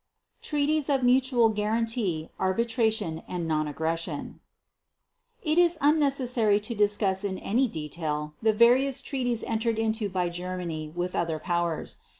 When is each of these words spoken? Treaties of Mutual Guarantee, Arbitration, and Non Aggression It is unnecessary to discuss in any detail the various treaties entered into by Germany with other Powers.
Treaties 0.41 0.89
of 0.89 1.03
Mutual 1.03 1.49
Guarantee, 1.49 2.31
Arbitration, 2.39 3.21
and 3.27 3.47
Non 3.47 3.67
Aggression 3.67 4.39
It 5.43 5.59
is 5.59 5.77
unnecessary 5.79 6.59
to 6.59 6.73
discuss 6.73 7.23
in 7.23 7.37
any 7.37 7.67
detail 7.67 8.33
the 8.41 8.51
various 8.51 9.03
treaties 9.03 9.43
entered 9.43 9.77
into 9.77 10.09
by 10.09 10.27
Germany 10.29 10.91
with 10.95 11.15
other 11.15 11.37
Powers. 11.37 11.99